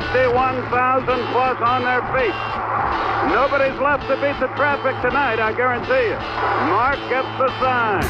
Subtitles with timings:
[0.00, 2.32] Fifty-one thousand plus on their feet.
[3.36, 6.16] Nobody's left to beat the traffic tonight, I guarantee you.
[6.72, 8.00] Mark gets the sign.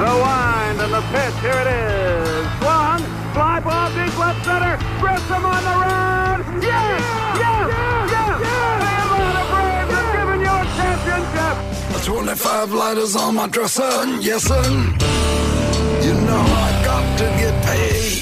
[0.00, 1.36] The wind and the pitch.
[1.44, 2.48] Here it is.
[2.64, 3.04] Swung.
[3.36, 4.80] Fly ball deep left center.
[4.96, 6.64] Grissom on the run.
[6.64, 7.04] Yes!
[7.44, 7.68] Yes!
[8.16, 8.40] Yes!
[8.40, 12.08] The Atlanta Braves have given you a championship.
[12.08, 13.84] 25 lighters on my dresser,
[14.24, 14.64] yes sir.
[16.00, 18.15] You know I got to get paid.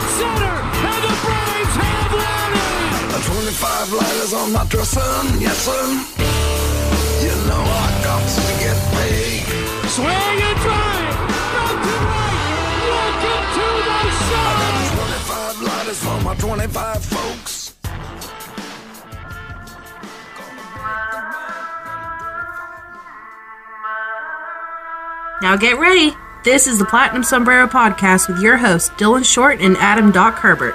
[0.00, 0.56] To right center,
[0.88, 3.20] and the Braves have won it.
[3.20, 5.00] 25 lighters on my dresser,
[5.38, 5.84] yes sir.
[7.24, 9.44] You know I got to get paid.
[9.90, 11.16] Swing and drive,
[11.60, 12.38] out to right.
[12.90, 14.48] Welcome to the show.
[14.48, 17.74] I got 25 lighters for my 25 folks.
[25.42, 26.14] Now get ready.
[26.42, 30.74] This is the Platinum Sombrero Podcast with your hosts, Dylan Short and Adam Doc Herbert.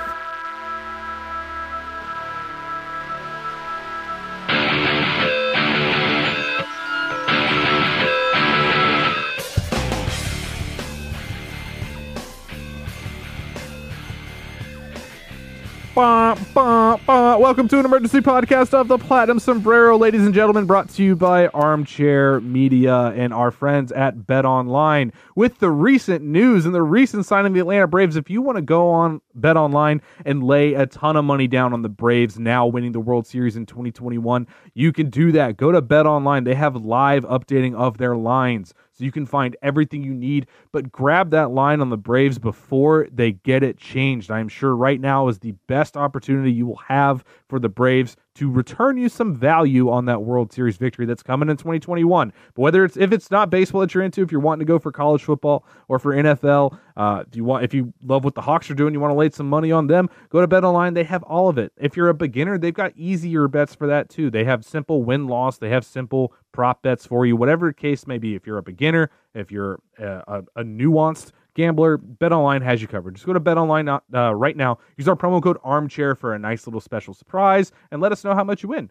[15.95, 17.37] Bah, bah, bah.
[17.37, 21.15] Welcome to an emergency podcast of the Platinum Sombrero, ladies and gentlemen, brought to you
[21.15, 25.13] by Armchair Media and our friends at Bet Online.
[25.37, 28.57] With the recent news and the recent signing of the Atlanta Braves, if you want
[28.57, 32.37] to go on Bet Online and lay a ton of money down on the Braves
[32.37, 35.55] now winning the World Series in 2021, you can do that.
[35.55, 36.43] Go to Bet Online.
[36.43, 40.47] They have live updating of their lines so you can find everything you need.
[40.71, 44.31] But grab that line on the Braves before they get it changed.
[44.31, 48.51] I'm sure right now is the best opportunity you will have for the Braves to
[48.51, 52.33] return you some value on that World Series victory that's coming in 2021.
[52.53, 54.77] But whether it's if it's not baseball that you're into, if you're wanting to go
[54.77, 58.41] for college football or for NFL, uh, if you want if you love what the
[58.41, 60.93] Hawks are doing, you want to lay some money on them, go to Bet Online.
[60.93, 61.71] They have all of it.
[61.77, 64.29] If you're a beginner, they've got easier bets for that too.
[64.29, 65.57] They have simple win loss.
[65.57, 68.33] They have simple prop bets for you, whatever the case may be.
[68.33, 73.15] If you're a beginner, if you're a, a, a nuanced gambler, BetOnline has you covered.
[73.15, 74.79] Just go to BetOnline uh, right now.
[74.97, 78.33] Use our promo code Armchair for a nice little special surprise, and let us know
[78.33, 78.89] how much you win.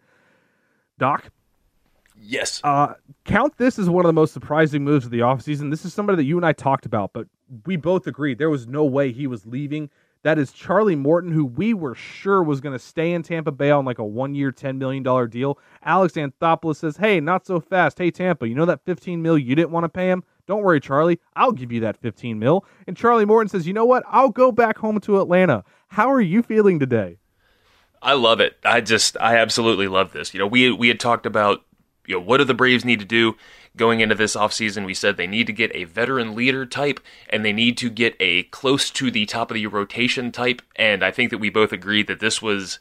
[0.99, 1.31] Doc,
[2.17, 2.61] Yes.
[2.63, 2.93] uh,
[3.25, 5.69] count this as one of the most surprising moves of the offseason.
[5.71, 7.27] This is somebody that you and I talked about, but
[7.65, 9.89] we both agreed there was no way he was leaving.
[10.23, 13.69] That is Charlie Morton, who we were sure was going to stay in Tampa Bay
[13.69, 15.59] on like a one year, $10 million deal.
[15.83, 17.99] Alex Anthopoulos says, Hey, not so fast.
[17.99, 20.23] Hey, Tampa, you know that 15 mil you didn't want to pay him?
[20.47, 21.19] Don't worry, Charlie.
[21.35, 22.65] I'll give you that 15 mil.
[22.87, 24.03] And Charlie Morton says, You know what?
[24.07, 25.63] I'll go back home to Atlanta.
[25.89, 27.17] How are you feeling today?
[28.01, 28.57] I love it.
[28.63, 30.33] I just I absolutely love this.
[30.33, 31.63] You know, we we had talked about
[32.05, 33.35] you know what do the Braves need to do
[33.75, 34.85] going into this offseason.
[34.85, 36.99] We said they need to get a veteran leader type
[37.29, 41.03] and they need to get a close to the top of the rotation type and
[41.03, 42.79] I think that we both agreed that this was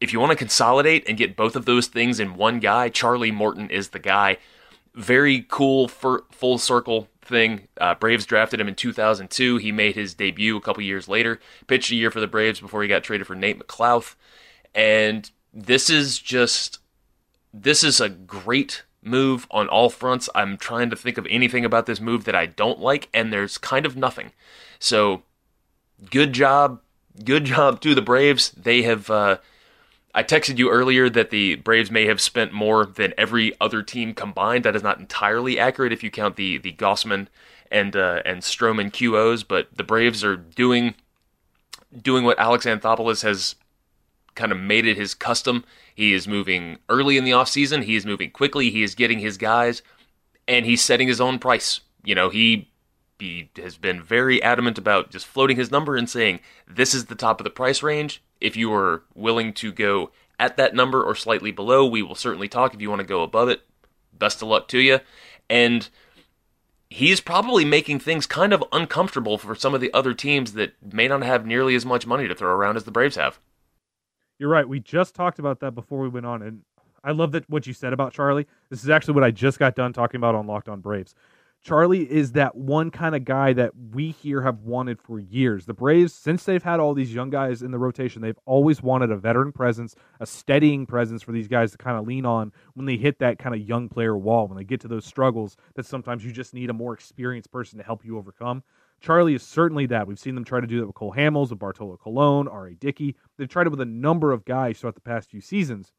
[0.00, 3.30] if you want to consolidate and get both of those things in one guy, Charlie
[3.30, 4.38] Morton is the guy.
[4.94, 7.68] Very cool full circle thing.
[7.80, 9.58] Uh, Braves drafted him in 2002.
[9.58, 11.40] He made his debut a couple years later.
[11.66, 14.14] Pitched a year for the Braves before he got traded for Nate McLouth.
[14.74, 16.78] And this is just
[17.52, 20.28] this is a great move on all fronts.
[20.34, 23.58] I'm trying to think of anything about this move that I don't like, and there's
[23.58, 24.32] kind of nothing.
[24.78, 25.22] So,
[26.10, 26.80] good job,
[27.24, 28.50] good job to the Braves.
[28.50, 29.10] They have.
[29.10, 29.38] Uh,
[30.14, 34.14] I texted you earlier that the Braves may have spent more than every other team
[34.14, 34.64] combined.
[34.64, 37.28] That is not entirely accurate if you count the the Gausman
[37.70, 40.94] and uh, and Stroman QOs, but the Braves are doing
[42.02, 43.56] doing what Alex Anthopoulos has
[44.34, 45.64] kind of made it his custom.
[45.96, 49.38] He is moving early in the offseason, he is moving quickly, he is getting his
[49.38, 49.80] guys,
[50.46, 51.80] and he's setting his own price.
[52.04, 52.68] You know, he
[53.18, 57.14] he has been very adamant about just floating his number and saying this is the
[57.14, 58.22] top of the price range.
[58.42, 62.46] If you are willing to go at that number or slightly below, we will certainly
[62.46, 62.74] talk.
[62.74, 63.62] If you want to go above it,
[64.12, 65.00] best of luck to you.
[65.48, 65.88] And
[66.90, 71.08] he's probably making things kind of uncomfortable for some of the other teams that may
[71.08, 73.38] not have nearly as much money to throw around as the Braves have.
[74.38, 74.68] You're right.
[74.68, 76.62] We just talked about that before we went on, and
[77.02, 78.46] I love that what you said about Charlie.
[78.68, 81.14] This is actually what I just got done talking about on Locked On Braves.
[81.62, 85.66] Charlie is that one kind of guy that we here have wanted for years.
[85.66, 89.10] The Braves, since they've had all these young guys in the rotation, they've always wanted
[89.10, 92.86] a veteran presence, a steadying presence for these guys to kind of lean on when
[92.86, 95.86] they hit that kind of young player wall, when they get to those struggles that
[95.86, 98.62] sometimes you just need a more experienced person to help you overcome.
[99.00, 100.06] Charlie is certainly that.
[100.06, 102.74] We've seen them try to do that with Cole Hamels, with Bartolo Colon, R.A.
[102.74, 103.16] Dickey.
[103.36, 105.92] They've tried it with a number of guys throughout the past few seasons.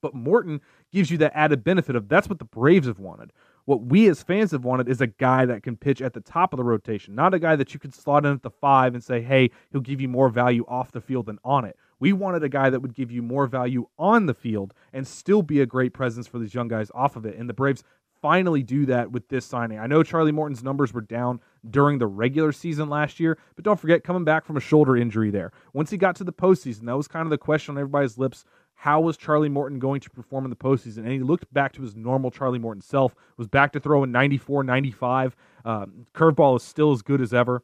[0.00, 0.60] But Morton
[0.92, 3.32] gives you that added benefit of that's what the Braves have wanted.
[3.64, 6.52] What we as fans have wanted is a guy that can pitch at the top
[6.52, 9.02] of the rotation, not a guy that you could slot in at the five and
[9.02, 11.76] say, hey, he'll give you more value off the field than on it.
[12.00, 15.40] We wanted a guy that would give you more value on the field and still
[15.40, 17.38] be a great presence for these young guys off of it.
[17.38, 17.82] And the Braves
[18.24, 19.78] finally do that with this signing.
[19.78, 23.78] I know Charlie Morton's numbers were down during the regular season last year, but don't
[23.78, 25.52] forget coming back from a shoulder injury there.
[25.74, 28.46] Once he got to the postseason, that was kind of the question on everybody's lips
[28.76, 30.98] how was Charlie Morton going to perform in the postseason?
[30.98, 34.64] And he looked back to his normal Charlie Morton self, was back to throwing 94,
[34.64, 35.36] 95.
[35.66, 37.62] Um, curveball is still as good as ever.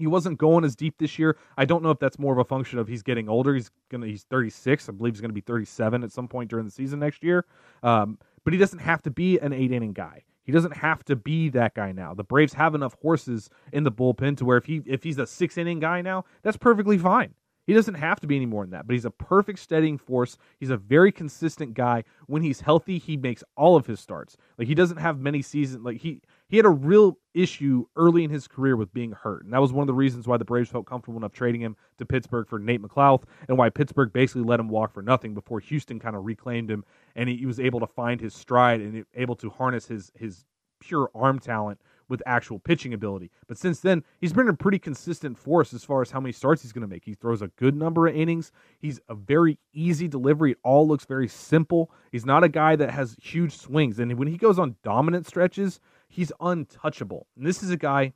[0.00, 1.36] He wasn't going as deep this year.
[1.58, 3.54] I don't know if that's more of a function of he's getting older.
[3.54, 4.88] He's gonna he's 36.
[4.88, 7.44] I believe he's gonna be 37 at some point during the season next year.
[7.82, 10.24] Um, but he doesn't have to be an eight inning guy.
[10.42, 12.14] He doesn't have to be that guy now.
[12.14, 15.26] The Braves have enough horses in the bullpen to where if he if he's a
[15.26, 17.34] six inning guy now, that's perfectly fine.
[17.66, 20.36] He doesn't have to be any more than that, but he's a perfect steadying force.
[20.58, 22.02] He's a very consistent guy.
[22.26, 24.36] When he's healthy, he makes all of his starts.
[24.58, 25.84] Like he doesn't have many seasons.
[25.84, 29.52] Like he he had a real issue early in his career with being hurt, and
[29.52, 32.04] that was one of the reasons why the Braves felt comfortable enough trading him to
[32.06, 36.00] Pittsburgh for Nate McLouth, and why Pittsburgh basically let him walk for nothing before Houston
[36.00, 36.84] kind of reclaimed him,
[37.14, 40.44] and he, was able to find his stride and able to harness his his
[40.80, 43.30] pure arm talent with actual pitching ability.
[43.46, 46.60] But since then, he's been a pretty consistent force as far as how many starts
[46.60, 47.04] he's going to make.
[47.04, 48.50] He throws a good number of innings.
[48.80, 50.52] He's a very easy delivery.
[50.52, 51.92] It all looks very simple.
[52.10, 54.00] He's not a guy that has huge swings.
[54.00, 55.78] And when he goes on dominant stretches,
[56.08, 57.28] he's untouchable.
[57.36, 58.12] And this is a guy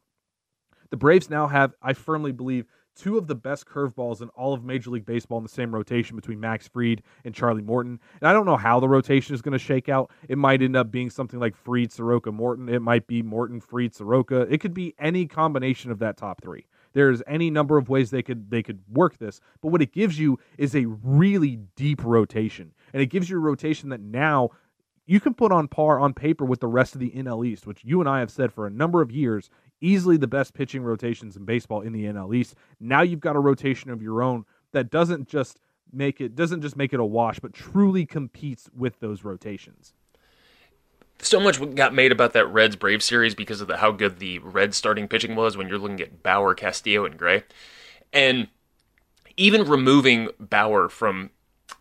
[0.90, 4.64] the Braves now have, I firmly believe, two of the best curveballs in all of
[4.64, 8.00] Major League Baseball in the same rotation between Max Fried and Charlie Morton.
[8.20, 10.10] And I don't know how the rotation is going to shake out.
[10.28, 12.68] It might end up being something like Fried, Soroka, Morton.
[12.68, 14.42] It might be Morton, Fried, Soroka.
[14.42, 16.66] It could be any combination of that top three.
[16.92, 20.18] There's any number of ways they could they could work this, but what it gives
[20.18, 24.50] you is a really deep rotation, and it gives you a rotation that now
[25.06, 27.84] you can put on par on paper with the rest of the NL East, which
[27.84, 29.50] you and I have said for a number of years
[29.84, 32.54] easily the best pitching rotations in baseball in the NL East.
[32.80, 35.60] Now you've got a rotation of your own that doesn't just
[35.92, 39.92] make it doesn't just make it a wash, but truly competes with those rotations.
[41.20, 44.40] So much got made about that Reds Brave series because of the, how good the
[44.40, 47.44] Reds starting pitching was when you're looking at Bauer, Castillo, and Gray,
[48.12, 48.48] and
[49.36, 51.30] even removing Bauer from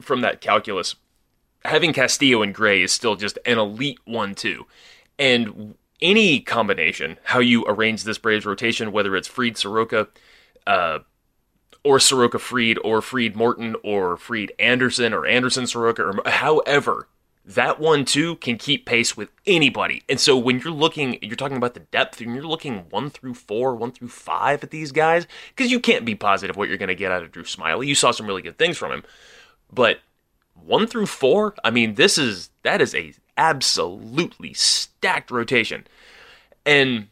[0.02, 0.96] from that calculus,
[1.66, 4.66] having Castillo and Gray is still just an elite one-two,
[5.18, 10.10] and any combination, how you arrange this Braves rotation, whether it's Fried Soroka,
[10.68, 11.00] uh,
[11.84, 17.08] or Soroka Fried, or Fried Morton, or Fried Anderson, or Anderson Soroka, or however,
[17.46, 20.04] that one too can keep pace with anybody.
[20.08, 23.34] And so when you're looking, you're talking about the depth, and you're looking one through
[23.34, 26.88] four, one through five at these guys, because you can't be positive what you're going
[26.88, 27.88] to get out of Drew Smyly.
[27.88, 29.04] You saw some really good things from him,
[29.72, 30.00] but
[30.54, 35.86] one through four, I mean, this is that is a absolutely stacked rotation.
[36.66, 37.08] And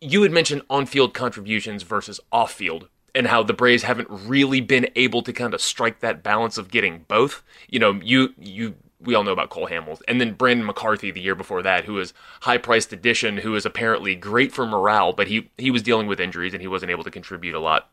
[0.00, 4.60] you had mentioned on field contributions versus off field and how the Braves haven't really
[4.60, 7.42] been able to kind of strike that balance of getting both.
[7.68, 11.20] You know, you you we all know about Cole Hamels, and then Brandon McCarthy the
[11.20, 15.28] year before that, who was high priced addition, who was apparently great for morale, but
[15.28, 17.90] he he was dealing with injuries and he wasn't able to contribute a lot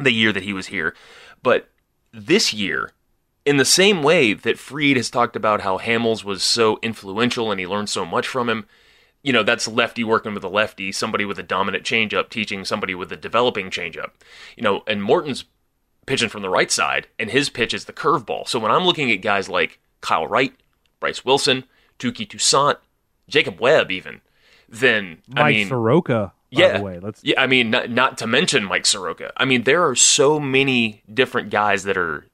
[0.00, 0.94] the year that he was here.
[1.42, 1.68] But
[2.12, 2.92] this year,
[3.48, 7.58] in the same way that Fried has talked about how Hamels was so influential and
[7.58, 8.66] he learned so much from him,
[9.22, 12.94] you know, that's lefty working with a lefty, somebody with a dominant changeup teaching somebody
[12.94, 14.10] with a developing changeup.
[14.54, 15.44] You know, and Morton's
[16.04, 18.46] pitching from the right side, and his pitch is the curveball.
[18.46, 20.52] So when I'm looking at guys like Kyle Wright,
[21.00, 21.64] Bryce Wilson,
[21.98, 22.76] Touki Toussaint,
[23.28, 24.20] Jacob Webb, even,
[24.68, 26.32] then Mike I mean, Soroka.
[26.52, 27.40] By yeah, the way, let's yeah.
[27.40, 29.32] I mean, not, not to mention Mike Soroka.
[29.38, 32.26] I mean, there are so many different guys that are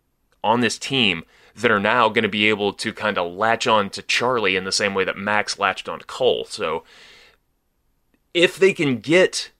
[0.44, 1.24] on this team
[1.56, 4.64] that are now going to be able to kind of latch on to Charlie in
[4.64, 6.44] the same way that Max latched on to Cole.
[6.44, 6.84] So
[8.32, 9.50] if they can get,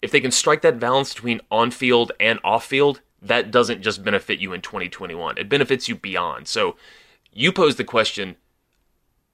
[0.00, 4.04] if they can strike that balance between on field and off field, that doesn't just
[4.04, 6.48] benefit you in 2021, it benefits you beyond.
[6.48, 6.76] So
[7.32, 8.36] you posed the question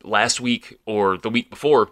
[0.02, 1.90] last week or the week before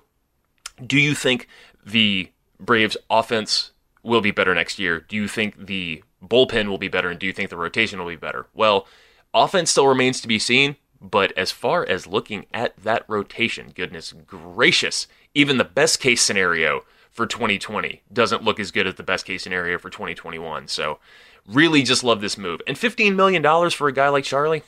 [0.84, 1.48] do you think
[1.84, 5.00] the Braves offense will be better next year?
[5.00, 7.10] Do you think the bullpen will be better?
[7.10, 8.46] And do you think the rotation will be better?
[8.54, 8.86] Well,
[9.32, 10.76] offense still remains to be seen.
[11.00, 16.80] But as far as looking at that rotation, goodness gracious, even the best case scenario
[17.10, 20.66] for 2020 doesn't look as good as the best case scenario for 2021.
[20.68, 20.98] So,
[21.46, 22.62] really just love this move.
[22.66, 24.62] And $15 million for a guy like Charlie,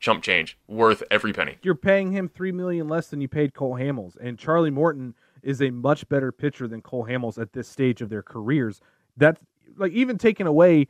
[0.00, 1.58] chump change, worth every penny.
[1.62, 5.60] You're paying him three million less than you paid Cole Hamels, and Charlie Morton is
[5.60, 8.80] a much better pitcher than Cole Hamels at this stage of their careers.
[9.16, 9.40] That's
[9.76, 10.88] like even taking away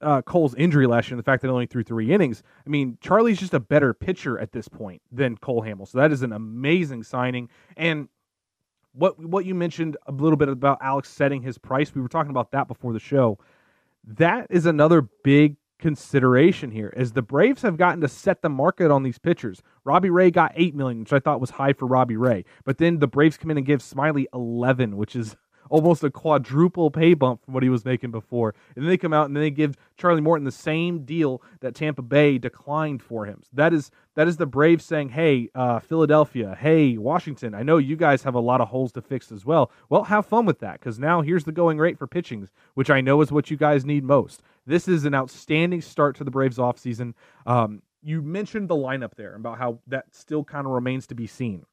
[0.00, 2.42] uh, Cole's injury last year and the fact that he only threw three innings.
[2.66, 5.88] I mean, Charlie's just a better pitcher at this point than Cole Hamels.
[5.88, 7.48] So that is an amazing signing.
[7.76, 8.08] And
[8.92, 12.30] what what you mentioned a little bit about Alex setting his price, we were talking
[12.30, 13.38] about that before the show.
[14.04, 18.90] That is another big consideration here as the Braves have gotten to set the market
[18.90, 19.62] on these pitchers.
[19.84, 22.44] Robbie Ray got 8 million, which I thought was high for Robbie Ray.
[22.64, 25.36] But then the Braves come in and give Smyly 11, which is
[25.72, 28.54] almost a quadruple pay bump from what he was making before.
[28.76, 31.74] And then they come out and then they give Charlie Morton the same deal that
[31.74, 33.40] Tampa Bay declined for him.
[33.42, 37.78] So that is that is the Braves saying, "Hey, uh, Philadelphia, hey, Washington, I know
[37.78, 39.70] you guys have a lot of holes to fix as well.
[39.88, 43.00] Well, have fun with that because now here's the going rate for pitchings, which I
[43.00, 44.42] know is what you guys need most.
[44.66, 47.14] This is an outstanding start to the Braves offseason.
[47.46, 51.26] Um, you mentioned the lineup there about how that still kind of remains to be
[51.26, 51.64] seen.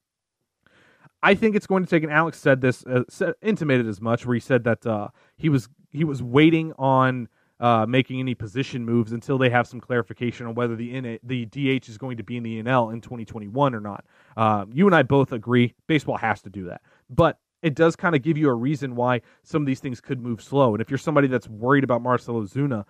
[1.22, 4.26] I think it's going to take, and Alex said this, uh, said, intimated as much,
[4.26, 7.28] where he said that uh, he was he was waiting on
[7.60, 11.90] uh, making any position moves until they have some clarification on whether the the DH
[11.90, 14.06] is going to be in the NL in 2021 or not.
[14.38, 18.16] Uh, you and I both agree baseball has to do that, but it does kind
[18.16, 20.74] of give you a reason why some of these things could move slow.
[20.74, 22.86] And if you're somebody that's worried about Marcell Ozuna,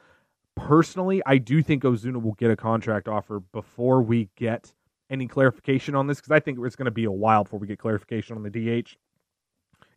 [0.56, 4.74] personally, I do think Ozuna will get a contract offer before we get
[5.10, 7.68] any clarification on this because I think it's going to be a while before we
[7.68, 8.96] get clarification on the DH.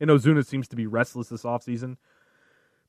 [0.00, 1.96] And Ozuna seems to be restless this offseason.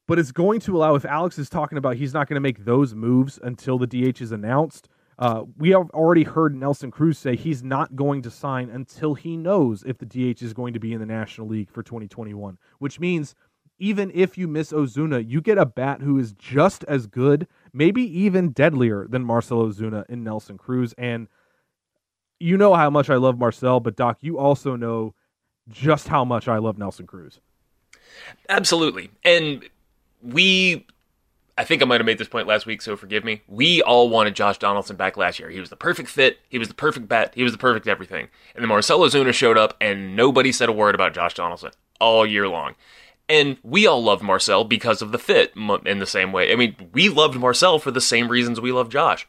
[0.08, 2.66] But it's going to allow, if Alex is talking about he's not going to make
[2.66, 7.36] those moves until the DH is announced, uh, we have already heard Nelson Cruz say
[7.36, 10.92] he's not going to sign until he knows if the DH is going to be
[10.92, 13.36] in the National League for 2021, which means
[13.80, 18.02] even if you miss Ozuna, you get a bat who is just as good, maybe
[18.20, 20.94] even deadlier than Marcelo Ozuna and Nelson Cruz.
[20.98, 21.28] And
[22.40, 25.14] you know how much I love Marcel, but Doc, you also know
[25.70, 27.40] just how much I love Nelson Cruz.
[28.50, 29.10] Absolutely.
[29.24, 29.64] And
[30.22, 30.86] we
[31.58, 33.44] I think I might have made this point last week, so forgive me.
[33.48, 35.50] We all wanted Josh Donaldson back last year.
[35.50, 36.40] He was the perfect fit.
[36.50, 37.32] He was the perfect bat.
[37.36, 38.30] He was the perfect everything.
[38.56, 41.72] And then Marcell Ozuna showed up, and nobody said a word about Josh Donaldson
[42.02, 42.74] all year long.
[43.30, 46.52] And we all loved Marcel because of the fit in the same way.
[46.52, 49.28] I mean, we loved Marcel for the same reasons we love Josh.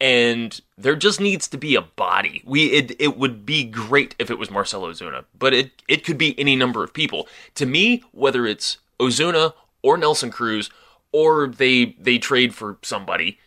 [0.00, 2.42] And there just needs to be a body.
[2.44, 6.18] We it, it would be great if it was Marcelo Ozuna, but it it could
[6.18, 7.28] be any number of people.
[7.54, 10.68] To me, whether it's Ozuna or Nelson Cruz
[11.12, 13.38] or they they trade for somebody,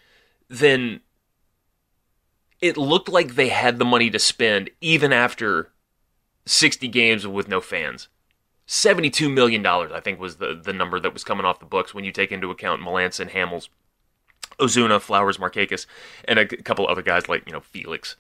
[0.50, 1.01] then
[2.62, 5.72] it looked like they had the money to spend even after
[6.46, 8.08] 60 games with no fans.
[8.68, 12.04] $72 million, I think, was the, the number that was coming off the books when
[12.04, 13.70] you take into account Melancon, Hamels,
[14.59, 15.85] Ozuna, Flowers, Markakis,
[16.25, 18.15] and a couple other guys like, you know, Felix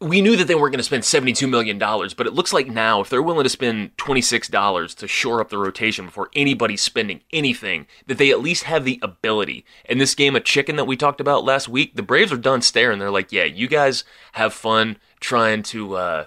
[0.00, 3.02] we knew that they weren't going to spend $72 million, but it looks like now,
[3.02, 7.86] if they're willing to spend $26 to shore up the rotation before anybody's spending anything,
[8.06, 9.64] that they at least have the ability.
[9.84, 12.62] In this game of chicken that we talked about last week, the Braves are done
[12.62, 12.98] staring.
[12.98, 16.24] They're like, yeah, you guys have fun trying to, uh,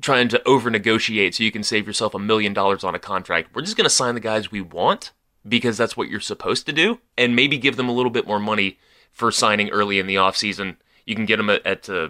[0.00, 3.54] trying to over negotiate so you can save yourself a million dollars on a contract.
[3.54, 5.12] We're just going to sign the guys we want
[5.48, 8.40] because that's what you're supposed to do and maybe give them a little bit more
[8.40, 8.78] money
[9.12, 10.76] for signing early in the offseason.
[11.04, 12.08] You can get them at, at uh,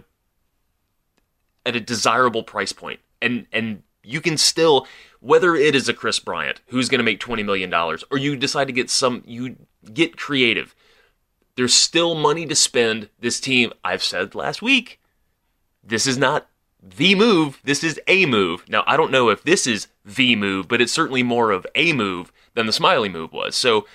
[1.64, 4.86] at a desirable price point, and and you can still
[5.20, 8.36] whether it is a Kris Bryant who's going to make twenty million dollars, or you
[8.36, 9.56] decide to get some you
[9.92, 10.74] get creative.
[11.56, 13.08] There's still money to spend.
[13.18, 15.00] This team, I've said last week,
[15.82, 16.48] this is not
[16.82, 17.60] the move.
[17.64, 18.68] This is a move.
[18.68, 21.92] Now, I don't know if this is the move, but it's certainly more of a
[21.92, 23.54] move than the Smyly move was.
[23.54, 23.86] So,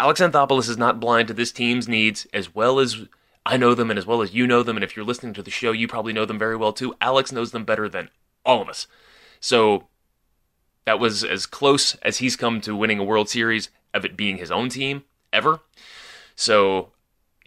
[0.00, 3.04] Alex Anthopoulos is not blind to this team's needs as well as
[3.46, 4.76] I know them and as well as you know them.
[4.76, 6.94] And if you're listening to the show, you probably know them very well too.
[7.00, 8.08] Alex knows them better than
[8.44, 8.86] all of us.
[9.40, 9.88] So
[10.86, 14.38] that was as close as he's come to winning a World Series of it being
[14.38, 15.60] his own team ever.
[16.34, 16.92] So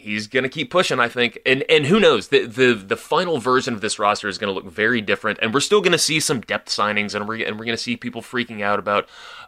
[0.04, 1.40] he's going to keep pushing, I think.
[1.46, 4.54] And and who knows, the the the final version of this roster is going to
[4.54, 7.58] look very different and we're still going to see some depth signings and we're and
[7.58, 9.08] we're going to see people freaking out about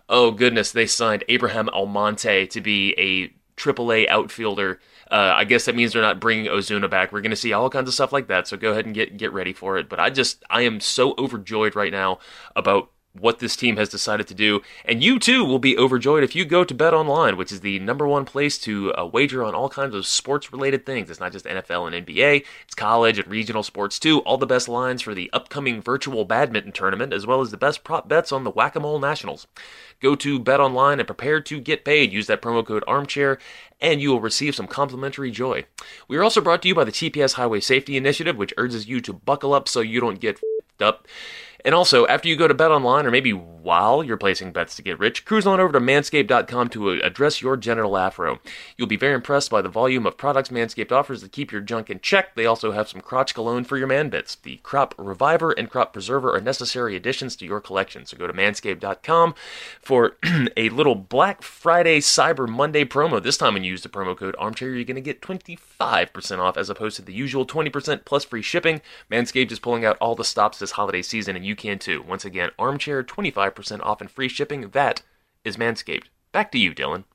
[0.09, 4.79] oh goodness, they signed Abraham Almonte to be a AAA outfielder
[5.11, 7.11] uh, I guess that means they're not bringing Ozuna back.
[7.11, 8.47] We're going to see all kinds of stuff like that.
[8.47, 9.87] So go ahead and get get ready for it.
[9.87, 12.19] But I just I am so overjoyed right now
[12.55, 14.61] about what this team has decided to do.
[14.83, 17.79] And you too will be overjoyed if you go to Bet Online, which is the
[17.79, 21.09] number one place to uh, wager on all kinds of sports related things.
[21.09, 24.19] It's not just NFL and NBA, it's college and regional sports too.
[24.19, 27.83] All the best lines for the upcoming virtual badminton tournament, as well as the best
[27.83, 29.47] prop bets on the Whack a Mole Nationals.
[30.01, 32.11] Go to Bet Online and prepare to get paid.
[32.11, 33.39] Use that promo code armchair
[33.81, 35.65] and you will receive some complimentary joy.
[36.07, 39.01] We are also brought to you by the TPS Highway Safety Initiative, which urges you
[39.01, 40.39] to buckle up so you don't get
[40.79, 41.07] up.
[41.65, 43.33] And also, after you go to Bet Online, or maybe
[43.65, 47.57] while you're placing bets to get rich, cruise on over to manscaped.com to address your
[47.57, 48.39] genital afro.
[48.77, 51.89] You'll be very impressed by the volume of products Manscaped offers to keep your junk
[51.89, 52.35] in check.
[52.35, 54.35] They also have some crotch cologne for your man bits.
[54.35, 58.05] The Crop Reviver and Crop Preserver are necessary additions to your collection.
[58.05, 59.33] So go to manscaped.com
[59.81, 60.17] for
[60.55, 63.21] a little Black Friday Cyber Monday promo.
[63.21, 66.55] This time when you use the promo code armchair, you're going to get 25% off
[66.55, 68.81] as opposed to the usual 20% plus free shipping.
[69.11, 72.03] Manscaped is pulling out all the stops this holiday season, and you can too.
[72.03, 74.69] Once again, armchair 25% off and free shipping.
[74.69, 75.01] That
[75.43, 76.05] is Manscaped.
[76.31, 77.05] Back to you, Dylan.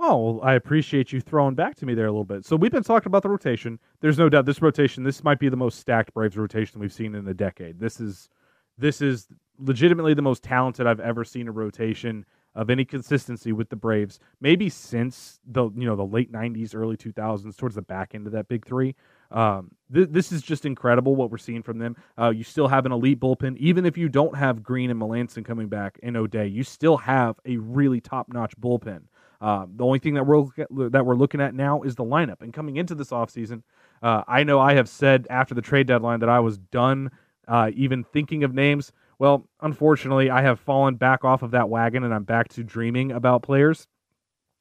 [0.00, 2.44] Oh, well, I appreciate you throwing back to me there a little bit.
[2.44, 3.78] So we've been talking about the rotation.
[4.00, 7.14] There's no doubt this rotation, this might be the most stacked Braves rotation we've seen
[7.14, 7.78] in a decade.
[7.78, 8.28] This is
[8.76, 9.28] this is
[9.58, 14.18] legitimately the most talented I've ever seen a rotation of any consistency with the Braves.
[14.40, 18.32] Maybe since the you know the late '90s, early 2000s, towards the back end of
[18.32, 18.96] that big three.
[19.34, 21.96] Um, th- this is just incredible what we're seeing from them.
[22.18, 25.44] Uh, you still have an elite bullpen, even if you don't have Greene and Melancon
[25.44, 26.46] coming back in O'Day.
[26.46, 29.02] You still have a really top-notch bullpen.
[29.40, 30.46] Uh, the only thing that we're
[30.90, 32.40] that we're looking at now is the lineup.
[32.40, 33.62] And coming into this offseason,
[34.02, 37.10] uh, I know I have said after the trade deadline that I was done
[37.48, 38.92] uh, even thinking of names.
[39.18, 43.12] Well, unfortunately, I have fallen back off of that wagon, and I'm back to dreaming
[43.12, 43.86] about players,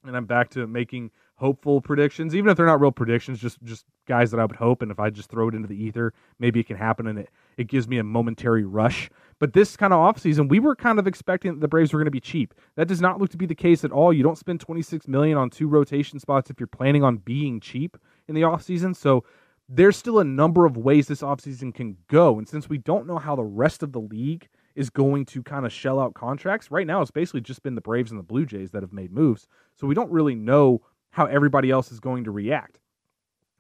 [0.06, 3.86] and I'm back to making hopeful predictions, even if they're not real predictions, just just
[4.08, 4.82] guys that I would hope.
[4.82, 7.30] And if I just throw it into the ether, maybe it can happen, and it
[7.58, 9.10] it gives me a momentary rush.
[9.40, 12.06] But this kind of offseason, we were kind of expecting that the Braves were going
[12.06, 12.54] to be cheap.
[12.76, 14.14] That does not look to be the case at all.
[14.14, 17.98] You don't spend 26 million on two rotation spots if you're planning on being cheap
[18.28, 18.96] in the offseason.
[18.96, 19.24] So
[19.68, 22.38] there's still a number of ways this offseason can go.
[22.38, 25.66] And since we don't know how the rest of the league is going to kind
[25.66, 28.46] of shell out contracts, right now it's basically just been the Braves and the Blue
[28.46, 29.48] Jays that have made moves.
[29.76, 30.82] So we don't really know
[31.14, 32.80] how everybody else is going to react.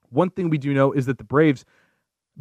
[0.09, 1.65] One thing we do know is that the Braves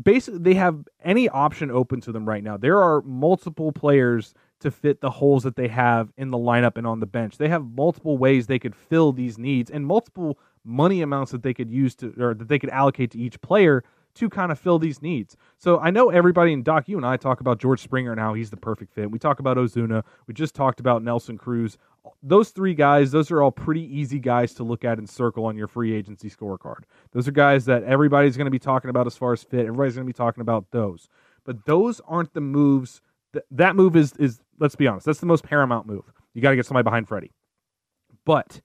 [0.00, 2.56] basically they have any option open to them right now.
[2.56, 6.86] There are multiple players to fit the holes that they have in the lineup and
[6.86, 7.36] on the bench.
[7.36, 11.52] They have multiple ways they could fill these needs and multiple money amounts that they
[11.52, 14.78] could use to or that they could allocate to each player to kind of fill
[14.78, 15.36] these needs.
[15.58, 18.34] So I know everybody in Doc, you and I talk about George Springer and how
[18.34, 19.10] he's the perfect fit.
[19.10, 20.04] We talk about Ozuna.
[20.26, 21.78] We just talked about Nelson Cruz.
[22.22, 25.56] Those three guys, those are all pretty easy guys to look at and circle on
[25.56, 26.82] your free agency scorecard.
[27.12, 29.66] Those are guys that everybody's going to be talking about as far as fit.
[29.66, 31.08] Everybody's going to be talking about those.
[31.44, 33.00] But those aren't the moves.
[33.32, 36.12] That, that move is is let's be honest, that's the most paramount move.
[36.34, 37.32] You got to get somebody behind Freddie.
[38.24, 38.60] But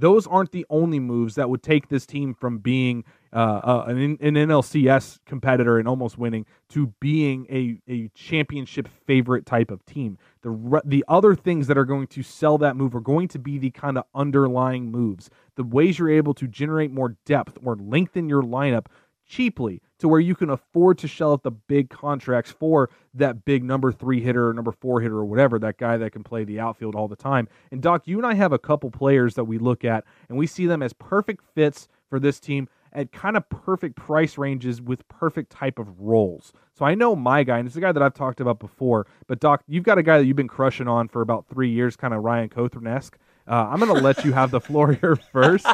[0.00, 4.18] those aren't the only moves that would take this team from being uh, uh, an,
[4.20, 10.18] an NLCS competitor and almost winning to being a, a championship favorite type of team.
[10.42, 13.38] The re- the other things that are going to sell that move are going to
[13.38, 17.76] be the kind of underlying moves, the ways you're able to generate more depth or
[17.76, 18.86] lengthen your lineup
[19.30, 23.62] cheaply to where you can afford to shell out the big contracts for that big
[23.62, 26.58] number three hitter or number four hitter or whatever, that guy that can play the
[26.58, 27.48] outfield all the time.
[27.70, 30.46] And Doc, you and I have a couple players that we look at and we
[30.46, 35.06] see them as perfect fits for this team at kind of perfect price ranges with
[35.06, 36.52] perfect type of roles.
[36.76, 39.38] So I know my guy, and it's a guy that I've talked about before, but
[39.38, 42.12] Doc, you've got a guy that you've been crushing on for about three years, kind
[42.12, 43.16] of Ryan Cothran esque.
[43.46, 45.66] Uh, I'm going to let you have the floor here first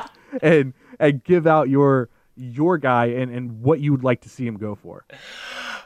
[0.42, 4.46] and and give out your your guy and, and what you would like to see
[4.46, 5.04] him go for.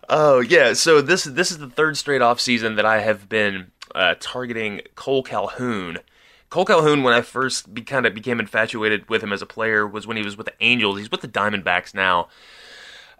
[0.08, 3.70] Oh yeah, so this this is the third straight off season that I have been
[3.94, 5.98] uh, targeting Cole Calhoun.
[6.48, 9.86] Cole Calhoun, when I first be, kind of became infatuated with him as a player,
[9.86, 10.98] was when he was with the Angels.
[10.98, 12.28] He's with the Diamondbacks now.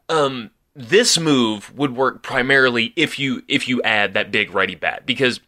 [0.09, 5.07] Um, this move would work primarily if you if you add that big righty bat
[5.07, 5.40] because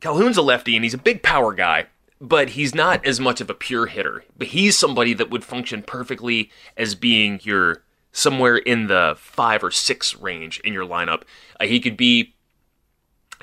[0.00, 1.86] Calhoun's a lefty and he's a big power guy
[2.20, 4.24] but he's not as much of a pure hitter.
[4.36, 9.70] But he's somebody that would function perfectly as being your somewhere in the five or
[9.70, 11.22] six range in your lineup.
[11.60, 12.34] Uh, he could be.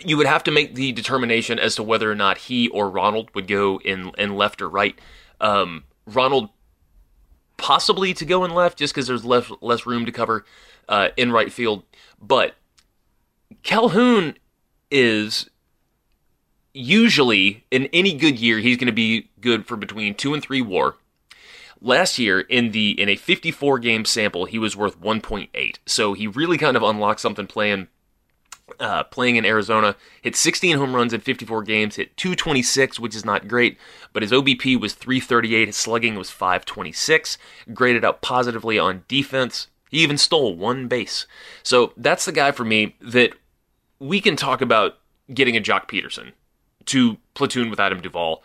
[0.03, 3.33] You would have to make the determination as to whether or not he or Ronald
[3.33, 4.99] would go in in left or right.
[5.39, 6.49] Um, Ronald
[7.57, 10.43] possibly to go in left just because there's less less room to cover
[10.89, 11.83] uh, in right field,
[12.21, 12.55] but
[13.63, 14.38] Calhoun
[14.91, 15.49] is
[16.75, 20.61] usually in any good year he's going to be good for between 2 and 3
[20.61, 20.97] war.
[21.81, 25.77] Last year in the in a 54 game sample he was worth 1.8.
[25.85, 27.88] So he really kind of unlocked something playing
[28.79, 29.95] uh, playing in Arizona.
[30.21, 33.77] Hit 16 home runs in 54 games, hit 226, which is not great,
[34.11, 37.38] but his OBP was 338, his slugging was 526,
[37.73, 39.67] graded out positively on defense.
[39.91, 41.27] He even stole one base.
[41.61, 43.33] So that's the guy for me that
[43.99, 44.97] we can talk about
[45.31, 46.31] getting a Joc Pederson
[46.88, 48.43] to platoon with Adam Duvall.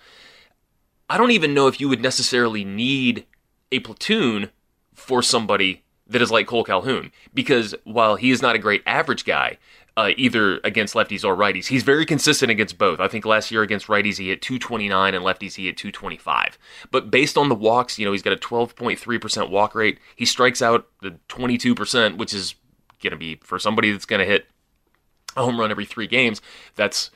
[1.08, 3.26] I don't even know if you would necessarily need
[3.72, 4.50] a platoon
[4.94, 9.24] for somebody that is like Cole Calhoun because while he is not a great average
[9.24, 9.58] guy,
[9.96, 11.66] uh, either against lefties or righties.
[11.66, 13.00] He's very consistent against both.
[13.00, 16.58] I think last year against righties he hit 229 and lefties he hit 225.
[16.90, 19.98] But based on the walks, you know, he's got a 12.3% walk rate.
[20.16, 22.54] He strikes out the 22%, which is
[23.02, 24.46] going to be for somebody that's going to hit
[25.36, 26.40] a home run every 3 games,
[26.76, 27.10] that's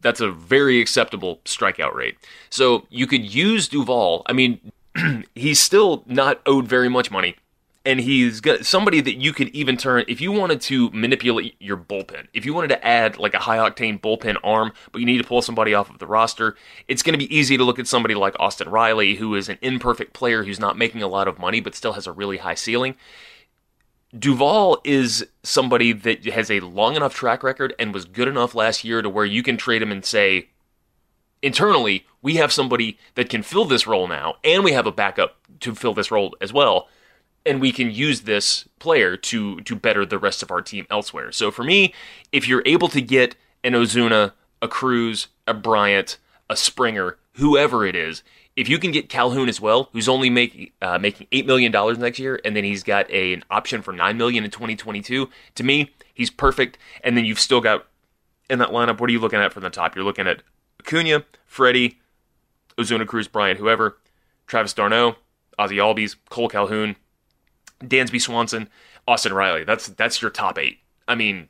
[0.00, 2.16] that's a very acceptable strikeout rate.
[2.50, 4.22] So you could use Duvall.
[4.26, 4.72] I mean,
[5.34, 7.36] he's still not owed very much money
[7.88, 11.78] and he's got somebody that you could even turn if you wanted to manipulate your
[11.78, 12.26] bullpen.
[12.34, 15.24] If you wanted to add like a high octane bullpen arm, but you need to
[15.24, 16.54] pull somebody off of the roster,
[16.86, 19.56] it's going to be easy to look at somebody like Austin Riley, who is an
[19.62, 22.54] imperfect player who's not making a lot of money but still has a really high
[22.54, 22.94] ceiling.
[24.16, 28.84] Duvall is somebody that has a long enough track record and was good enough last
[28.84, 30.48] year to where you can trade him and say,
[31.42, 35.36] internally, we have somebody that can fill this role now, and we have a backup
[35.60, 36.88] to fill this role as well
[37.48, 41.32] and we can use this player to to better the rest of our team elsewhere.
[41.32, 41.94] So for me,
[42.30, 46.18] if you're able to get an Ozuna, a Cruz, a Bryant,
[46.50, 48.22] a Springer, whoever it is,
[48.58, 51.96] if you can get Calhoun as well, who's only make, uh, making eight million dollars
[51.96, 55.62] next year, and then he's got a, an option for nine million in 2022, to
[55.62, 56.76] me, he's perfect.
[57.04, 57.86] And then you've still got
[58.50, 58.98] in that lineup.
[58.98, 59.94] What are you looking at from the top?
[59.94, 60.42] You're looking at
[60.80, 62.00] Acuna, Freddie,
[62.76, 63.96] Ozuna, Cruz, Bryant, whoever,
[64.48, 65.14] Travis d'Arnaud,
[65.56, 66.96] Ozzy Albies, Cole Calhoun,
[67.80, 68.68] Dansby Swanson,
[69.06, 69.62] Austin Riley.
[69.62, 70.78] That's that's your top eight.
[71.06, 71.48] I mean,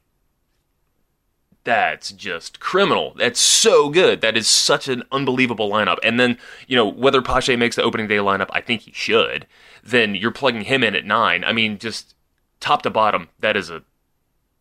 [1.68, 3.12] that's just criminal.
[3.18, 4.22] That's so good.
[4.22, 5.98] That is such an unbelievable lineup.
[6.02, 9.46] And then, you know, whether Pache makes the opening day lineup, I think he should.
[9.84, 11.44] Then you're plugging him in at nine.
[11.44, 12.14] I mean, just
[12.58, 13.82] top to bottom, that is a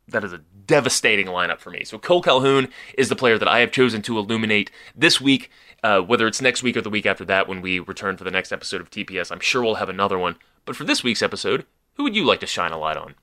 [0.09, 1.85] that is a devastating lineup for me.
[1.85, 2.67] So Cole Calhoun
[2.97, 5.49] is the player that I have chosen to illuminate this week.
[5.81, 8.31] Uh, whether it's next week or the week after that when we return for the
[8.31, 10.35] next episode of TPS, I'm sure we'll have another one.
[10.65, 13.15] But for this week's episode, who would you like to shine a light on?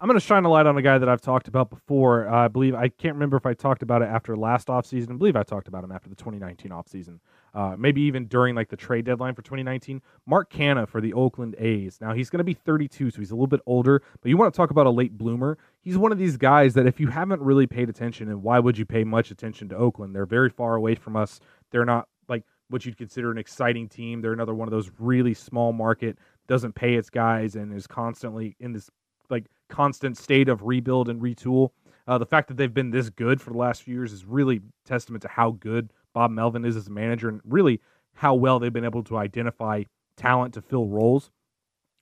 [0.00, 2.28] I'm going to shine a light on a guy that I've talked about before.
[2.28, 5.10] Uh, I believe I can't remember if I talked about it after last offseason.
[5.10, 7.18] I believe I talked about him after the 2019 offseason.
[7.52, 10.00] Uh, maybe even during like the trade deadline for 2019.
[10.24, 11.98] Mark Canha for the Oakland A's.
[12.00, 14.00] Now he's going to be 32, so he's a little bit older.
[14.20, 15.58] But you want to talk about a late bloomer?
[15.80, 18.78] He's one of these guys that if you haven't really paid attention, and why would
[18.78, 20.14] you pay much attention to Oakland?
[20.14, 21.40] They're very far away from us.
[21.72, 24.20] They're not like what you'd consider an exciting team.
[24.20, 28.56] They're another one of those really small market doesn't pay its guys and is constantly
[28.58, 28.90] in this
[29.30, 31.70] like constant state of rebuild and retool.
[32.06, 34.60] Uh, the fact that they've been this good for the last few years is really
[34.84, 37.80] testament to how good Bob Melvin is as a manager and really
[38.14, 39.82] how well they've been able to identify
[40.16, 41.30] talent to fill roles.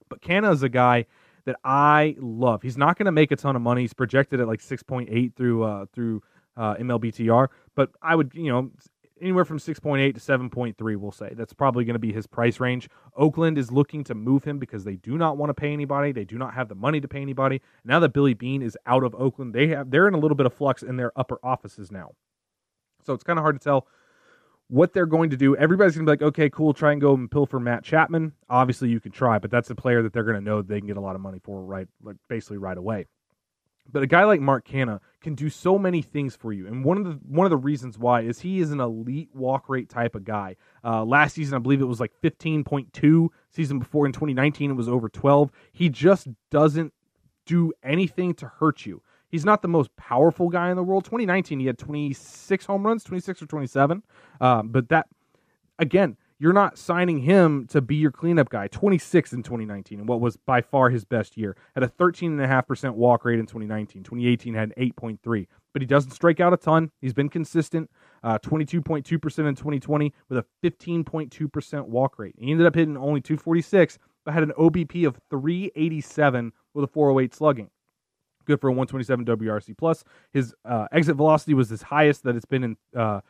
[0.08, 1.06] But Canha is a guy
[1.44, 2.62] that I love.
[2.62, 3.82] He's not going to make a ton of money.
[3.82, 6.22] He's projected at like 6.8 through uh, through
[6.56, 8.70] uh, MLBTR, but I would you know
[9.20, 11.32] anywhere from 6.8 to 7.3 we'll say.
[11.34, 12.88] That's probably going to be his price range.
[13.16, 16.12] Oakland is looking to move him because they do not want to pay anybody.
[16.12, 17.60] They do not have the money to pay anybody.
[17.84, 20.46] Now that billy Beane is out of oakland they have they're in a little bit
[20.46, 22.12] of flux in their upper offices now.
[23.04, 23.86] So it's kind of hard to tell
[24.68, 25.54] what they're going to do.
[25.56, 28.32] Everybody's going to be like okay cool try and go and pilfer matt chapman.
[28.48, 30.86] Obviously you can try but that's a player that they're going to know they can
[30.86, 33.06] get a lot of money for right like basically right away
[33.92, 36.98] but a guy like Mark Canha can do so many things for you, and one
[36.98, 40.14] of the one of the reasons why is he is an elite walk rate type
[40.14, 40.56] of guy.
[40.84, 43.30] Uh, last season, I believe it was like fifteen point two.
[43.50, 45.50] Season before in twenty nineteen, it was over twelve.
[45.72, 46.92] He just doesn't
[47.46, 49.02] do anything to hurt you.
[49.28, 51.04] He's not the most powerful guy in the world.
[51.04, 54.02] 2019, he had 26 home runs, 26 or 27.
[54.40, 55.06] Um, but that,
[55.78, 58.68] again, you're not signing him to be your cleanup guy.
[58.68, 61.56] 26 in 2019, and what was by far his best year.
[61.74, 64.02] Had a 13.5% walk rate in 2019.
[64.02, 65.46] 2018 had an 8.3.
[65.72, 66.90] But he doesn't strike out a ton.
[67.00, 67.90] He's been consistent.
[68.22, 72.34] Uh, 22.2% in 2020 with a 15.2% walk rate.
[72.38, 77.34] He ended up hitting only 246, but had an OBP of 387 with a 408
[77.34, 77.70] slugging.
[78.46, 80.04] Good for a 127 WRC plus.
[80.32, 83.20] His uh, exit velocity was his highest that it's been in uh,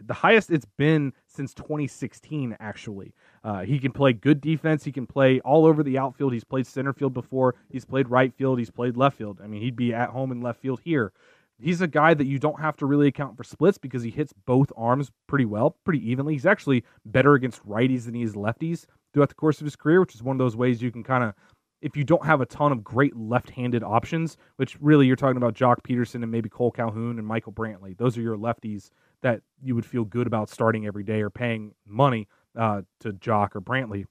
[0.00, 3.14] the highest it's been since 2016 actually.
[3.44, 4.84] Uh, he can play good defense.
[4.84, 6.32] He can play all over the outfield.
[6.32, 7.54] He's played center field before.
[7.70, 8.58] He's played right field.
[8.58, 9.40] He's played left field.
[9.42, 11.12] I mean he'd be at home in left field here.
[11.58, 14.34] He's a guy that you don't have to really account for splits because he hits
[14.44, 16.34] both arms pretty well pretty evenly.
[16.34, 20.00] He's actually better against righties than he is lefties throughout the course of his career
[20.00, 21.34] which is one of those ways you can kind of
[21.82, 25.54] if you don't have a ton of great left-handed options, which really you're talking about
[25.54, 27.96] Joc Pederson and maybe Cole Calhoun and Michael Brantley.
[27.96, 28.90] Those are your lefties
[29.22, 33.54] that you would feel good about starting every day or paying money uh, to Joc
[33.54, 34.06] or Brantley.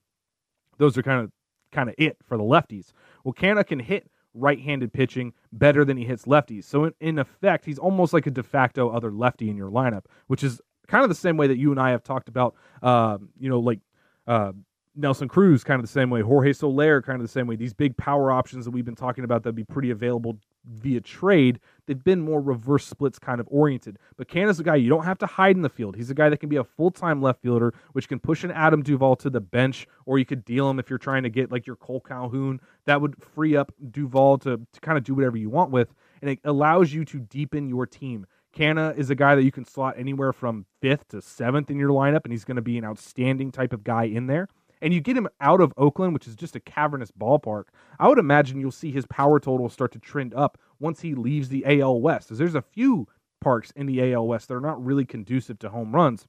[0.77, 1.31] Those are kind of
[1.71, 2.91] kind of it for the lefties.
[3.23, 6.65] Well, Canha can hit right-handed pitching better than he hits lefties.
[6.65, 10.05] So in, in effect, he's almost like a de facto other lefty in your lineup,
[10.27, 13.17] which is kind of the same way that you and I have talked about, uh,
[13.39, 13.79] you know, like
[14.27, 14.51] uh,
[14.95, 16.21] Nelson Cruz, kind of the same way.
[16.21, 17.55] Jorge Soler, kind of the same way.
[17.55, 20.37] These big power options that we've been talking about that'd be pretty available
[20.81, 23.99] via trade, they've been more reverse splits kind of oriented.
[24.17, 25.95] But Canha's a guy you don't have to hide in the field.
[25.95, 28.51] He's a guy that can be a full time left fielder, which can push an
[28.51, 31.51] Adam Duvall to the bench, or you could deal him if you're trying to get
[31.51, 32.59] like your Cole Calhoun.
[32.85, 35.93] That would free up Duvall to, to kind of do whatever you want with.
[36.21, 38.25] And it allows you to deepen your team.
[38.55, 41.89] Canha is a guy that you can slot anywhere from fifth to seventh in your
[41.89, 44.47] lineup, and he's going to be an outstanding type of guy in there
[44.81, 47.65] and you get him out of Oakland, which is just a cavernous ballpark,
[47.99, 51.49] I would imagine you'll see his power total start to trend up once he leaves
[51.49, 52.27] the AL West.
[52.27, 53.07] Because there's a few
[53.41, 56.27] parks in the AL West that are not really conducive to home runs.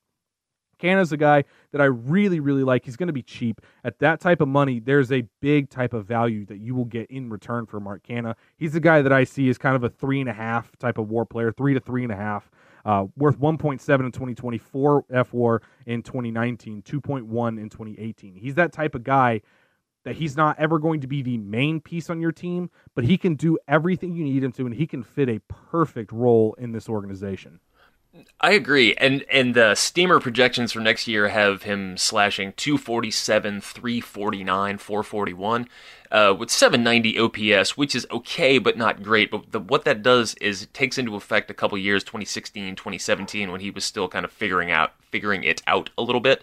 [0.78, 2.84] Canha's a guy that I really, really like.
[2.84, 3.60] He's going to be cheap.
[3.84, 7.10] At that type of money, there's a big type of value that you will get
[7.10, 8.34] in return for Mark Canha.
[8.58, 10.98] He's the guy that I see as kind of a three and a half type
[10.98, 12.50] of war player, three to three and a half.
[12.86, 18.36] Uh, worth 1.7 in 2024 F4 in 2019, 2.1 in 2018.
[18.36, 19.40] He's that type of guy
[20.04, 23.18] that he's not ever going to be the main piece on your team, but he
[23.18, 26.70] can do everything you need him to, and he can fit a perfect role in
[26.70, 27.58] this organization.
[28.40, 34.78] I agree, and and the steamer projections for next year have him slashing 247, 349,
[34.78, 35.68] 441,
[36.10, 39.30] uh, with 790 OPS, which is okay but not great.
[39.30, 43.50] But the, what that does is it takes into effect a couple years, 2016, 2017,
[43.50, 46.42] when he was still kind of figuring out figuring it out a little bit.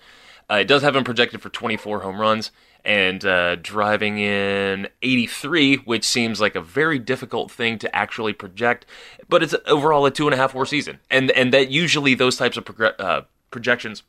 [0.49, 2.51] Uh, it does have him projected for 24 home runs
[2.85, 8.85] and uh, driving in 83, which seems like a very difficult thing to actually project.
[9.29, 12.35] But it's overall a two and a half war season, and and that usually those
[12.35, 12.67] types of
[12.99, 14.03] uh, projections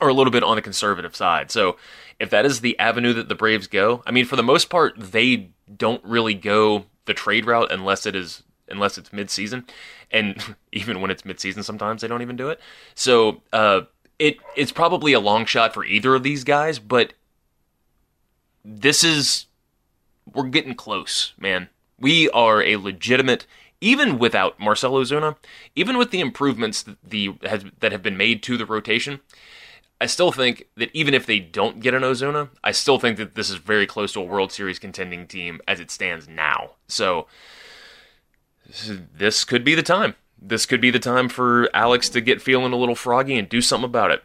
[0.00, 1.50] are a little bit on the conservative side.
[1.50, 1.76] So
[2.18, 4.94] if that is the avenue that the Braves go, I mean, for the most part,
[4.98, 9.64] they don't really go the trade route unless it is unless it's mid-season,
[10.10, 12.60] and even when it's mid-season, sometimes they don't even do it.
[12.96, 13.82] So uh,
[14.18, 17.12] it it's probably a long shot for either of these guys, but
[18.64, 19.46] this is
[20.32, 21.68] we're getting close, man.
[21.98, 23.46] We are a legitimate
[23.80, 25.36] even without Marcell Ozuna,
[25.74, 29.20] even with the improvements that the has, that have been made to the rotation,
[30.00, 33.34] I still think that even if they don't get an Ozuna, I still think that
[33.34, 36.72] this is very close to a World Series contending team as it stands now.
[36.88, 37.26] So
[39.16, 40.14] this could be the time.
[40.48, 43.60] This could be the time for Alex to get feeling a little froggy and do
[43.60, 44.22] something about it.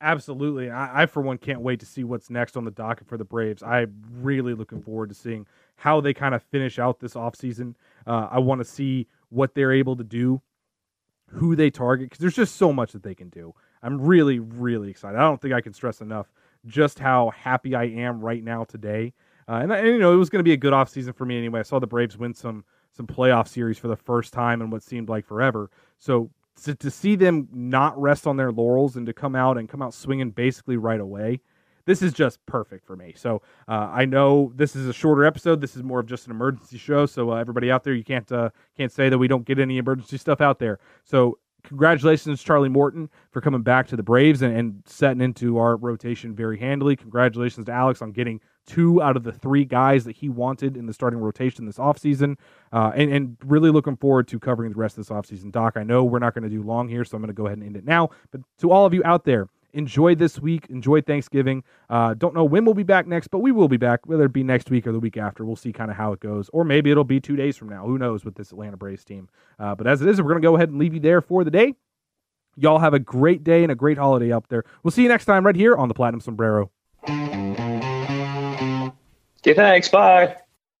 [0.00, 0.70] Absolutely.
[0.70, 3.24] I, I, for one, can't wait to see what's next on the docket for the
[3.24, 3.62] Braves.
[3.62, 7.74] I'm really looking forward to seeing how they kind of finish out this offseason.
[8.06, 10.40] Uh, I want to see what they're able to do,
[11.26, 13.52] who they target, because there's just so much that they can do.
[13.82, 15.18] I'm really, really excited.
[15.18, 16.32] I don't think I can stress enough
[16.66, 19.12] just how happy I am right now today.
[19.48, 21.36] Uh, and, and, you know, it was going to be a good offseason for me
[21.36, 21.60] anyway.
[21.60, 24.82] I saw the Braves win some some playoff series for the first time in what
[24.82, 25.70] seemed like forever.
[25.98, 26.30] So
[26.64, 29.82] to, to see them not rest on their laurels and to come out and come
[29.82, 31.40] out swinging basically right away,
[31.86, 33.14] this is just perfect for me.
[33.16, 35.60] So uh, I know this is a shorter episode.
[35.60, 37.06] This is more of just an emergency show.
[37.06, 39.78] So uh, everybody out there, you can't uh, can't say that we don't get any
[39.78, 40.78] emergency stuff out there.
[41.04, 45.76] So congratulations, Charlie Morton, for coming back to the Braves and, and setting into our
[45.76, 46.96] rotation very handily.
[46.96, 50.86] Congratulations to Alex on getting two out of the three guys that he wanted in
[50.86, 52.36] the starting rotation this offseason.
[52.72, 55.50] Uh, and, and really looking forward to covering the rest of this offseason.
[55.50, 57.46] Doc, I know we're not going to do long here, so I'm going to go
[57.46, 58.10] ahead and end it now.
[58.30, 60.66] But to all of you out there, enjoy this week.
[60.68, 61.64] Enjoy Thanksgiving.
[61.88, 64.32] Uh, don't know when we'll be back next, but we will be back, whether it
[64.32, 65.44] be next week or the week after.
[65.44, 66.48] We'll see kind of how it goes.
[66.52, 67.84] Or maybe it'll be two days from now.
[67.84, 69.28] Who knows with this Atlanta Braves team.
[69.58, 71.44] Uh, but as it is, we're going to go ahead and leave you there for
[71.44, 71.74] the day.
[72.56, 74.64] Y'all have a great day and a great holiday up there.
[74.82, 76.70] We'll see you next time right here on the Platinum Sombrero.
[79.40, 79.88] Okay, thanks.
[79.88, 80.36] Bye.